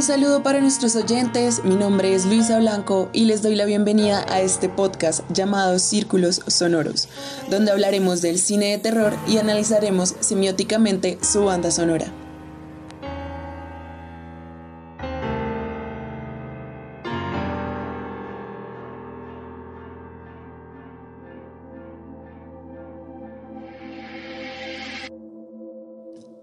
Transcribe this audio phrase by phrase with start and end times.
[0.00, 4.24] Un saludo para nuestros oyentes, mi nombre es Luisa Blanco y les doy la bienvenida
[4.30, 7.10] a este podcast llamado Círculos Sonoros,
[7.50, 12.10] donde hablaremos del cine de terror y analizaremos semióticamente su banda sonora.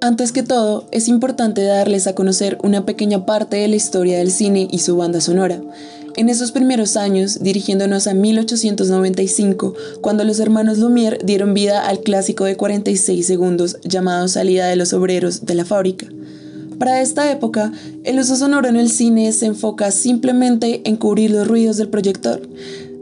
[0.07, 4.31] Antes que todo, es importante darles a conocer una pequeña parte de la historia del
[4.31, 5.61] cine y su banda sonora.
[6.15, 12.45] En esos primeros años, dirigiéndonos a 1895, cuando los hermanos Lumière dieron vida al clásico
[12.45, 16.07] de 46 segundos llamado Salida de los Obreros de la Fábrica.
[16.79, 17.73] Para esta época,
[18.05, 22.47] el uso sonoro en el cine se enfoca simplemente en cubrir los ruidos del proyector,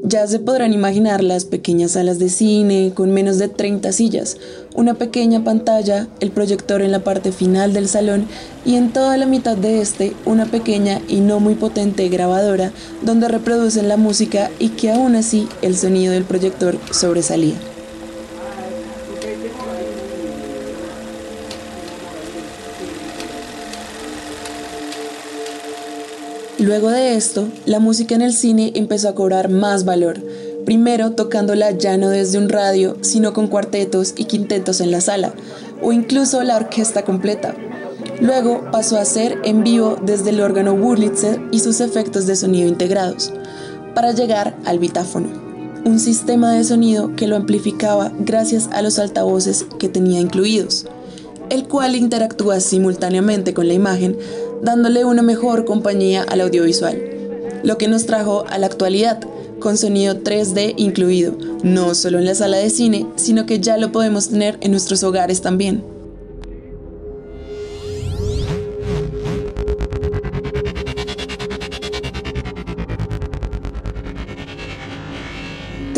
[0.08, 4.38] ya se podrán imaginar las pequeñas salas de cine con menos de 30 sillas,
[4.76, 8.28] una pequeña pantalla, el proyector en la parte final del salón
[8.66, 13.28] y en toda la mitad de este una pequeña y no muy potente grabadora donde
[13.28, 17.75] reproducen la música y que aún así el sonido del proyector sobresalía.
[26.66, 30.20] Luego de esto, la música en el cine empezó a cobrar más valor,
[30.66, 35.36] primero tocándola ya no desde un radio, sino con cuartetos y quintetos en la sala,
[35.84, 37.54] o incluso la orquesta completa.
[38.20, 42.68] Luego pasó a ser en vivo desde el órgano Wurlitzer y sus efectos de sonido
[42.68, 43.32] integrados,
[43.94, 45.28] para llegar al bitáfono,
[45.86, 50.88] un sistema de sonido que lo amplificaba gracias a los altavoces que tenía incluidos,
[51.50, 54.18] el cual interactúa simultáneamente con la imagen
[54.62, 57.02] dándole una mejor compañía al audiovisual,
[57.64, 59.20] lo que nos trajo a la actualidad,
[59.60, 63.92] con sonido 3D incluido, no solo en la sala de cine, sino que ya lo
[63.92, 65.95] podemos tener en nuestros hogares también.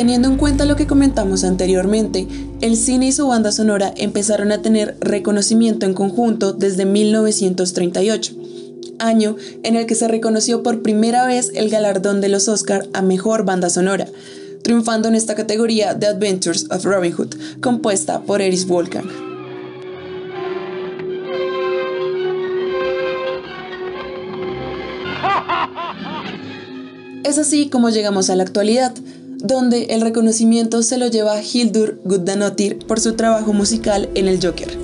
[0.07, 2.29] Teniendo en cuenta lo que comentamos anteriormente,
[2.61, 8.33] el cine y su banda sonora empezaron a tener reconocimiento en conjunto desde 1938
[8.99, 13.01] año en el que se reconoció por primera vez el galardón de los Oscar a
[13.01, 14.07] Mejor Banda Sonora,
[14.63, 19.09] triunfando en esta categoría The Adventures of Robin Hood, compuesta por Eris Wolfgang.
[27.25, 28.93] Es así como llegamos a la actualidad,
[29.37, 34.77] donde el reconocimiento se lo lleva Hildur Gudnadottir por su trabajo musical en El Joker.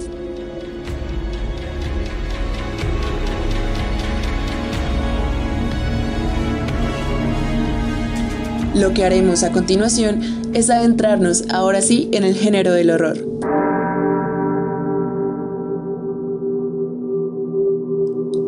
[8.75, 13.32] Lo que haremos a continuación es adentrarnos ahora sí en el género del horror.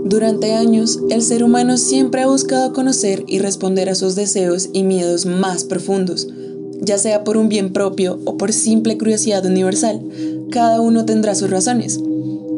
[0.06, 4.84] Durante años, el ser humano siempre ha buscado conocer y responder a sus deseos y
[4.84, 6.28] miedos más profundos,
[6.80, 10.00] ya sea por un bien propio o por simple curiosidad universal.
[10.52, 12.00] Cada uno tendrá sus razones.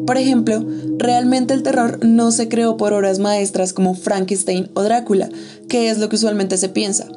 [0.06, 0.62] Por ejemplo,
[0.98, 5.30] realmente el terror no se creó por obras maestras como Frankenstein o Drácula,
[5.70, 7.08] que es lo que usualmente se piensa.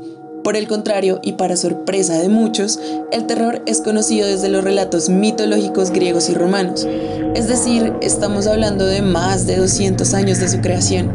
[0.43, 2.79] Por el contrario, y para sorpresa de muchos,
[3.11, 6.87] el terror es conocido desde los relatos mitológicos griegos y romanos,
[7.35, 11.11] es decir, estamos hablando de más de 200 años de su creación.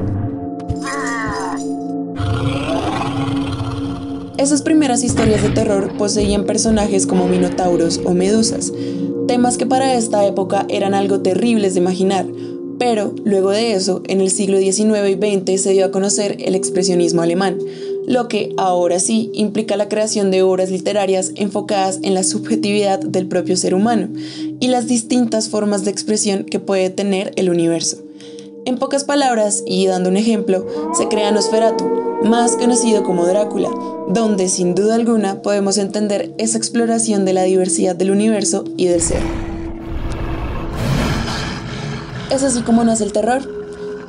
[4.39, 8.73] Esas primeras historias de terror poseían personajes como minotauros o medusas,
[9.27, 12.27] temas que para esta época eran algo terribles de imaginar,
[12.79, 16.55] pero luego de eso, en el siglo XIX y XX se dio a conocer el
[16.55, 17.59] expresionismo alemán,
[18.07, 23.27] lo que ahora sí implica la creación de obras literarias enfocadas en la subjetividad del
[23.27, 24.09] propio ser humano
[24.61, 27.99] y las distintas formas de expresión que puede tener el universo.
[28.65, 31.85] En pocas palabras, y dando un ejemplo, se crea Nosferatu,
[32.25, 33.71] más conocido como Drácula,
[34.09, 39.03] donde sin duda alguna podemos entender esa exploración de la diversidad del universo y del
[39.03, 39.23] ser.
[42.31, 43.56] Es así como nace el terror,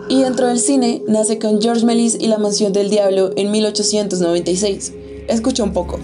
[0.09, 4.93] y dentro del cine nace con George Melis y La Mansión del Diablo en 1896.
[5.27, 5.99] Escucha un poco.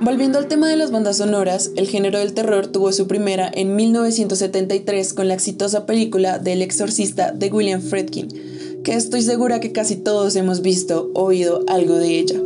[0.00, 3.76] Volviendo al tema de las bandas sonoras, el género del terror tuvo su primera en
[3.76, 8.51] 1973 con la exitosa película del exorcista de William Friedkin,
[8.82, 12.40] que estoy segura que casi todos hemos visto o oído algo de ella.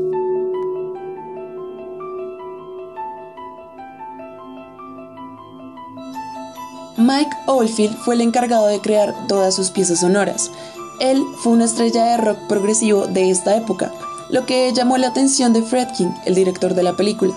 [6.98, 10.50] Mike Oldfield fue el encargado de crear todas sus piezas sonoras.
[11.00, 13.92] Él fue una estrella de rock progresivo de esta época,
[14.30, 17.34] lo que llamó la atención de Fredkin, el director de la película.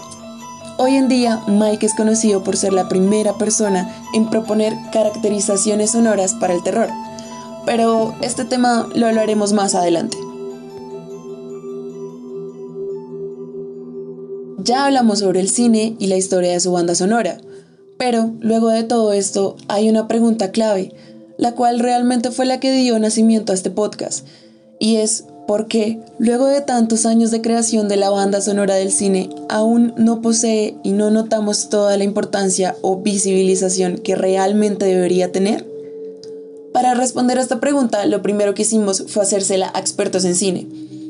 [0.78, 6.36] Hoy en día, Mike es conocido por ser la primera persona en proponer caracterizaciones sonoras
[6.36, 6.90] para el terror,
[7.70, 10.18] pero este tema lo hablaremos más adelante.
[14.58, 17.38] Ya hablamos sobre el cine y la historia de su banda sonora,
[18.00, 20.96] pero luego de todo esto hay una pregunta clave,
[21.38, 24.26] la cual realmente fue la que dio nacimiento a este podcast,
[24.80, 28.92] y es ¿por qué, luego de tantos años de creación de la banda sonora del
[28.92, 35.32] cine, aún no posee y no notamos toda la importancia o visibilización que realmente debería
[35.32, 35.69] tener?
[36.74, 40.68] Para responder a esta pregunta, lo primero que hicimos fue hacérsela a expertos en cine,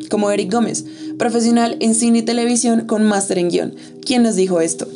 [0.09, 0.85] como Eric Gómez,
[1.17, 3.75] profesional en cine y televisión con máster en guion,
[4.05, 4.87] quien nos dijo esto.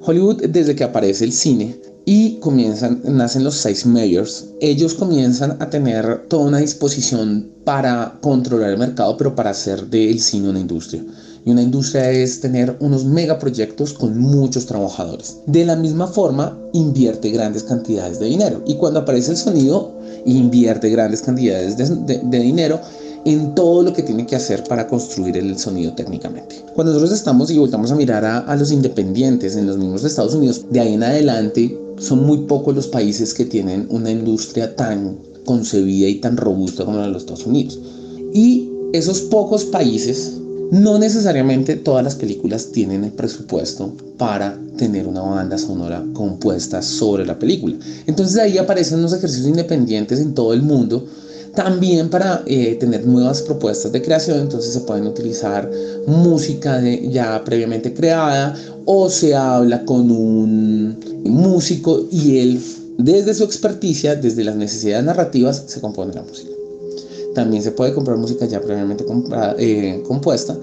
[0.00, 1.76] Hollywood, desde que aparece el cine
[2.06, 8.70] y comienzan, nacen los seis mayors, ellos comienzan a tener toda una disposición para controlar
[8.70, 11.04] el mercado, pero para hacer del cine una industria.
[11.44, 15.38] Y una industria es tener unos megaproyectos con muchos trabajadores.
[15.46, 18.62] De la misma forma, invierte grandes cantidades de dinero.
[18.66, 19.92] Y cuando aparece el sonido,
[20.24, 22.80] invierte grandes cantidades de dinero
[23.24, 26.56] en todo lo que tiene que hacer para construir el sonido técnicamente.
[26.74, 30.66] Cuando nosotros estamos y volvamos a mirar a, los independientes en los mismos Estados Unidos,
[30.70, 36.08] de ahí en adelante son muy pocos los países que tienen una industria tan concebida
[36.08, 37.78] y tan robusta como la de los Estados Unidos.
[38.34, 40.34] Y esos pocos países,
[40.70, 47.24] no necesariamente todas las películas tienen el presupuesto para tener una banda sonora compuesta sobre
[47.24, 47.76] la película.
[48.06, 51.06] Entonces ahí aparecen los ejercicios independientes en todo el mundo
[51.54, 55.70] también para eh, tener nuevas propuestas de creación, entonces se pueden utilizar
[56.06, 62.60] música ya previamente creada o se habla con un músico y él,
[62.98, 66.50] desde su experticia, desde las necesidades narrativas, se compone la música.
[67.34, 69.04] También se puede comprar música ya previamente
[69.58, 70.56] eh, compuesta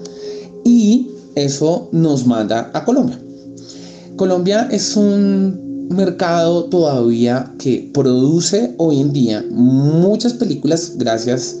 [0.64, 3.18] y eso nos manda a Colombia.
[4.16, 11.58] Colombia es un mercado todavía que produce hoy en día muchas películas gracias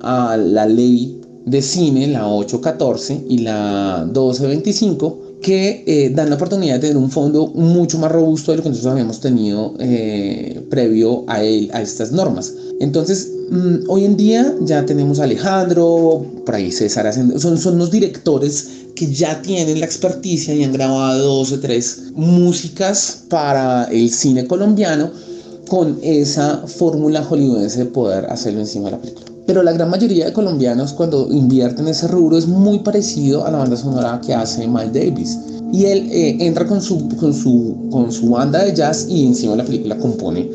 [0.00, 6.76] a la ley de cine, la 814 y la 1225, que eh, dan la oportunidad
[6.76, 11.24] de tener un fondo mucho más robusto de lo que nosotros habíamos tenido eh, previo
[11.28, 12.54] a, a estas normas.
[12.80, 17.90] Entonces, mm, hoy en día ya tenemos a Alejandro, por ahí César, son, son los
[17.90, 24.10] directores que ya tienen la experticia y han grabado dos o tres músicas para el
[24.10, 25.10] cine colombiano
[25.68, 29.33] con esa fórmula hollywoodense de poder hacerlo encima de la película.
[29.46, 33.58] Pero la gran mayoría de colombianos cuando invierten ese rubro es muy parecido a la
[33.58, 35.38] banda sonora que hace Miles Davis.
[35.72, 39.52] Y él eh, entra con su, con, su, con su banda de jazz y encima
[39.52, 40.50] de la película compone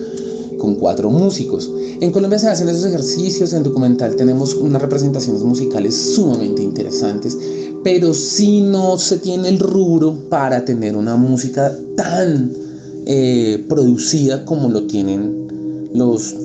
[0.58, 1.70] con cuatro músicos.
[2.02, 7.38] En Colombia se hacen esos ejercicios, en documental tenemos unas representaciones musicales sumamente interesantes
[7.84, 12.52] pero si no se tiene el rubro para tener una música tan
[13.06, 16.36] eh, producida como lo tienen los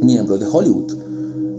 [0.00, 0.92] miembros de Hollywood.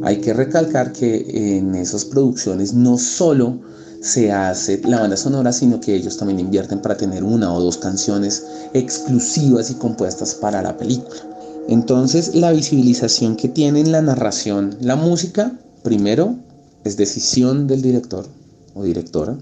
[0.03, 3.59] Hay que recalcar que en esas producciones no solo
[4.01, 7.77] se hace la banda sonora, sino que ellos también invierten para tener una o dos
[7.77, 8.43] canciones
[8.73, 11.21] exclusivas y compuestas para la película.
[11.67, 16.35] Entonces, la visibilización que tiene en la narración, la música, primero,
[16.83, 18.25] es decisión del director,
[18.73, 19.37] o directora.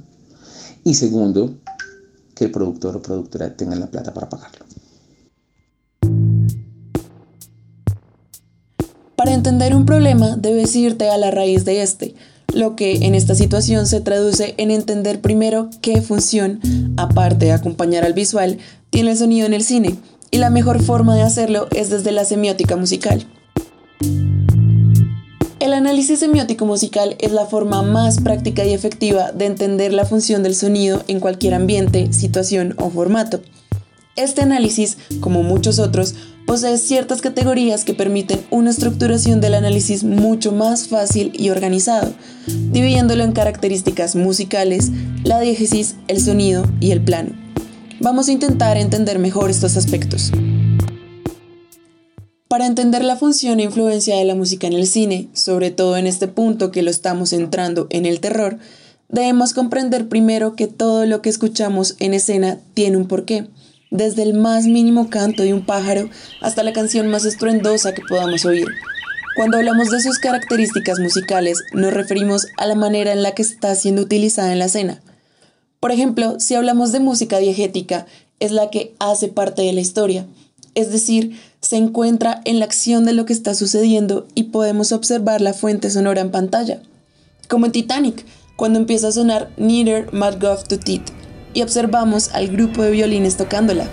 [0.84, 1.55] Y segundo,
[2.36, 4.65] que el productor o productora tengan la plata para pagarlo.
[9.50, 12.13] Entender un problema debes irte a la raíz de este,
[12.53, 16.60] lo que en esta situación se traduce en entender primero qué función,
[16.98, 18.60] aparte de acompañar al visual,
[18.91, 19.96] tiene el sonido en el cine,
[20.29, 23.25] y la mejor forma de hacerlo es desde la semiótica musical.
[25.60, 30.44] El análisis semiótico musical es la forma más práctica y efectiva de entender la función
[30.44, 33.41] del sonido en cualquier ambiente, situación o formato.
[34.15, 36.13] Este análisis, como muchos otros,
[36.50, 42.12] posee ciertas categorías que permiten una estructuración del análisis mucho más fácil y organizado,
[42.72, 44.89] dividiéndolo en características musicales,
[45.24, 47.34] la diégesis, el sonido y el plano.
[48.00, 50.32] Vamos a intentar entender mejor estos aspectos.
[52.48, 56.08] Para entender la función e influencia de la música en el cine, sobre todo en
[56.08, 58.58] este punto que lo estamos entrando en el terror,
[59.08, 63.50] debemos comprender primero que todo lo que escuchamos en escena tiene un porqué,
[63.91, 66.10] desde el más mínimo canto de un pájaro
[66.41, 68.67] hasta la canción más estruendosa que podamos oír.
[69.36, 73.74] Cuando hablamos de sus características musicales, nos referimos a la manera en la que está
[73.75, 75.01] siendo utilizada en la escena.
[75.79, 78.05] Por ejemplo, si hablamos de música diegética,
[78.39, 80.25] es la que hace parte de la historia,
[80.75, 85.41] es decir, se encuentra en la acción de lo que está sucediendo y podemos observar
[85.41, 86.81] la fuente sonora en pantalla.
[87.48, 91.18] como en Titanic, cuando empieza a sonar Neither Mad Gov to Teeth
[91.53, 93.88] y observamos al grupo de violines tocándola.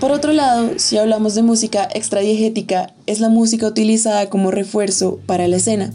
[0.00, 5.46] Por otro lado, si hablamos de música extradiegética, es la música utilizada como refuerzo para
[5.46, 5.92] la escena,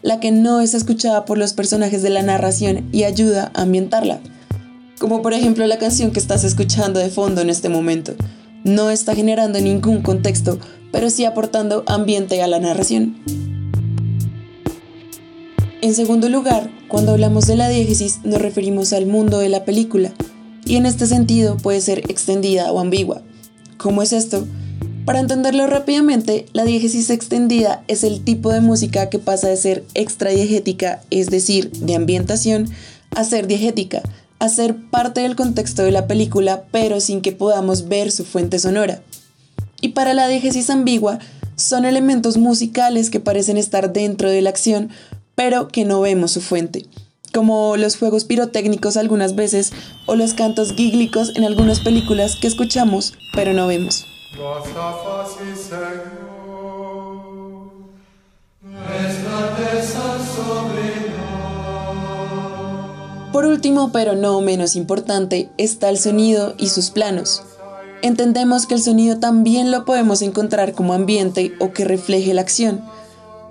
[0.00, 4.20] la que no es escuchada por los personajes de la narración y ayuda a ambientarla.
[4.98, 8.14] Como por ejemplo la canción que estás escuchando de fondo en este momento.
[8.64, 10.58] No está generando ningún contexto,
[10.90, 13.16] pero sí aportando ambiente a la narración.
[15.82, 20.12] En segundo lugar, cuando hablamos de la diégesis nos referimos al mundo de la película,
[20.64, 23.22] y en este sentido puede ser extendida o ambigua.
[23.78, 24.46] ¿Cómo es esto?
[25.04, 29.84] Para entenderlo rápidamente, la diégesis extendida es el tipo de música que pasa de ser
[29.94, 32.68] extradiegética, es decir, de ambientación,
[33.10, 34.02] a ser diegética,
[34.38, 38.60] a ser parte del contexto de la película, pero sin que podamos ver su fuente
[38.60, 39.02] sonora.
[39.80, 41.18] Y para la diégesis ambigua,
[41.56, 44.90] son elementos musicales que parecen estar dentro de la acción,
[45.34, 46.86] pero que no vemos su fuente
[47.32, 49.72] como los fuegos pirotécnicos algunas veces
[50.06, 54.04] o los cantos gíglicos en algunas películas que escuchamos pero no vemos.
[63.32, 67.42] Por último, pero no menos importante, está el sonido y sus planos.
[68.02, 72.84] Entendemos que el sonido también lo podemos encontrar como ambiente o que refleje la acción,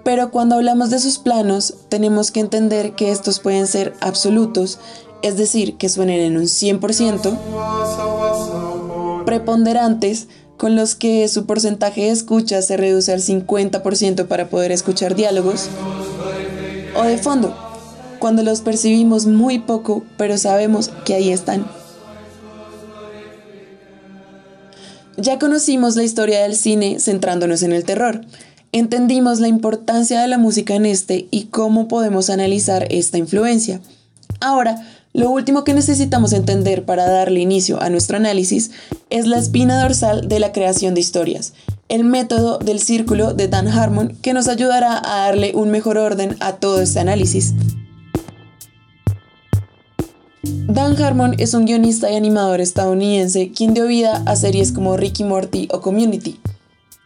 [0.04, 4.80] pero cuando hablamos de sus planos, tenemos que entender que estos pueden ser absolutos,
[5.22, 7.38] es decir, que suenen en un 100%,
[9.26, 10.28] preponderantes,
[10.58, 15.70] con los que su porcentaje de escucha se reduce al 50% para poder escuchar diálogos,
[16.96, 17.56] o de fondo,
[18.20, 21.66] cuando los percibimos muy poco, pero sabemos que ahí están.
[25.18, 28.22] Ya conocimos la historia del cine centrándonos en el terror,
[28.72, 33.82] entendimos la importancia de la música en este y cómo podemos analizar esta influencia.
[34.40, 34.82] Ahora,
[35.14, 38.72] lo último que necesitamos entender para darle inicio a nuestro análisis
[39.10, 41.54] es la espina dorsal de la creación de historias,
[41.90, 46.38] el método del círculo de Dan Harmon que nos ayudará a darle un mejor orden
[46.40, 47.54] a todo este análisis.
[50.44, 55.26] Dan Harmon es un guionista y animador estadounidense quien dio vida a series como Ricky
[55.26, 56.40] Morty o Community.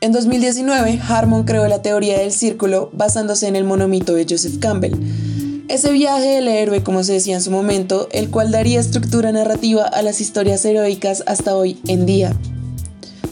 [0.02, 4.94] En 2019, Harmon creó la teoría del círculo basándose en el monomito de Joseph Campbell.
[5.70, 9.84] Ese viaje del héroe, como se decía en su momento, el cual daría estructura narrativa
[9.86, 12.34] a las historias heroicas hasta hoy en día.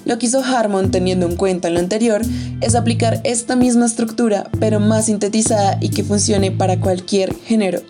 [0.05, 2.21] Lo que hizo Harmon, teniendo en cuenta lo anterior,
[2.61, 7.81] es aplicar esta misma estructura, pero más sintetizada y que funcione para cualquier género.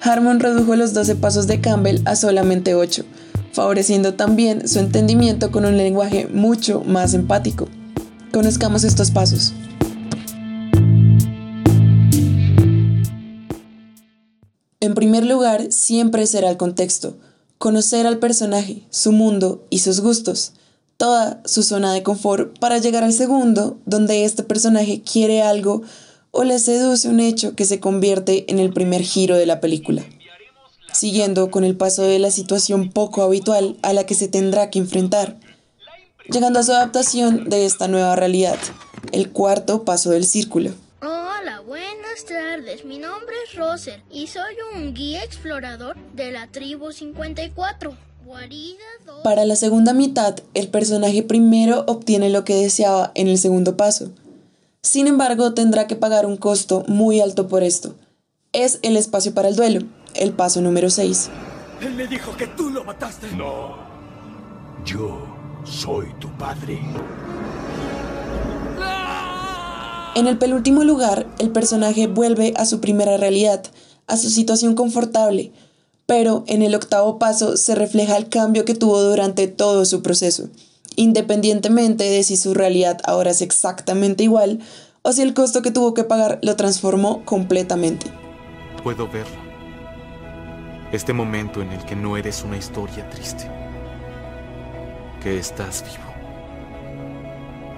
[0.00, 3.04] Harmon redujo los 12 pasos de Campbell a solamente 8,
[3.52, 7.68] favoreciendo también su entendimiento con un lenguaje mucho más empático.
[8.32, 9.52] Conozcamos estos pasos.
[14.80, 17.16] En primer lugar, siempre será el contexto,
[17.58, 20.52] conocer al personaje, su mundo y sus gustos,
[20.96, 25.82] toda su zona de confort para llegar al segundo, donde este personaje quiere algo
[26.30, 30.04] o le seduce un hecho que se convierte en el primer giro de la película,
[30.92, 34.78] siguiendo con el paso de la situación poco habitual a la que se tendrá que
[34.78, 35.38] enfrentar
[36.28, 38.58] llegando a su adaptación de esta nueva realidad,
[39.12, 40.70] el cuarto paso del círculo.
[41.00, 42.84] Hola, buenas tardes.
[42.84, 47.96] Mi nombre es Roser y soy un guía explorador de la tribu 54.
[49.22, 54.10] Para la segunda mitad, el personaje primero obtiene lo que deseaba en el segundo paso.
[54.82, 57.94] Sin embargo, tendrá que pagar un costo muy alto por esto.
[58.52, 61.30] Es el espacio para el duelo, el paso número 6.
[61.82, 63.28] Él me dijo que tú lo mataste.
[63.36, 63.76] No.
[64.84, 65.35] Yo
[65.66, 66.80] soy tu padre.
[70.14, 73.64] En el penúltimo lugar, el personaje vuelve a su primera realidad,
[74.06, 75.52] a su situación confortable,
[76.06, 80.48] pero en el octavo paso se refleja el cambio que tuvo durante todo su proceso,
[80.94, 84.60] independientemente de si su realidad ahora es exactamente igual
[85.02, 88.06] o si el costo que tuvo que pagar lo transformó completamente.
[88.82, 89.44] Puedo verlo.
[90.92, 93.50] Este momento en el que no eres una historia triste
[95.26, 96.14] que estás vivo.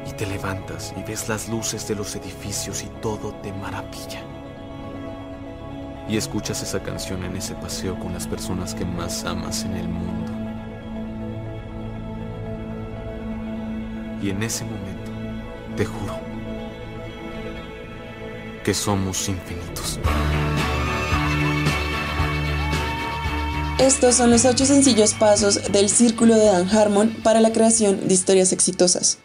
[0.06, 4.20] Y te levantas y ves las luces de los edificios y todo te maravilla.
[6.10, 9.88] Y escuchas esa canción en ese paseo con las personas que más amas en el
[9.88, 10.30] mundo.
[14.20, 15.10] Y en ese momento,
[15.74, 16.20] te juro,
[18.62, 19.98] que somos infinitos.
[23.78, 28.14] Estos son los ocho sencillos pasos del círculo de Dan Harmon para la creación de
[28.14, 29.18] historias exitosas.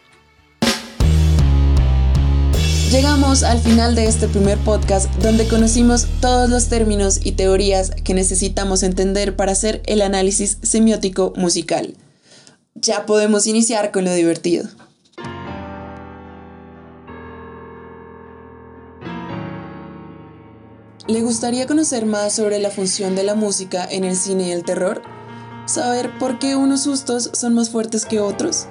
[2.92, 8.14] Llegamos al final de este primer podcast donde conocimos todos los términos y teorías que
[8.14, 11.96] necesitamos entender para hacer el análisis semiótico musical.
[12.76, 14.68] Ya podemos iniciar con lo divertido.
[21.06, 24.64] ¿Le gustaría conocer más sobre la función de la música en el cine y el
[24.64, 25.02] terror?
[25.66, 28.68] ¿Saber por qué unos sustos son más fuertes que otros?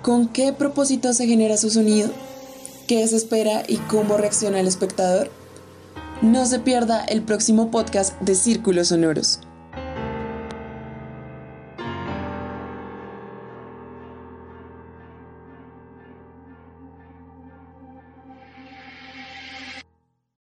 [0.00, 2.10] ¿Con qué propósito se genera su sonido?
[2.86, 5.32] ¿Qué se espera y cómo reacciona el espectador?
[6.22, 9.40] No se pierda el próximo podcast de Círculos Sonoros.